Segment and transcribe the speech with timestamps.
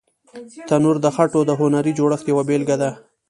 [0.69, 2.89] تنور د خټو د هنري جوړښت یوه بېلګه ده